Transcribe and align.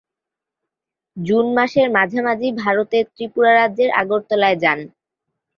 June 1.17 1.45
মাসের 1.57 1.87
মাঝামাঝি 1.95 2.49
ভারতের 2.61 3.03
ত্রিপুরা 3.13 3.51
রাজ্যের 3.53 3.89
আগরতলায় 4.01 4.57
যান। 4.63 4.79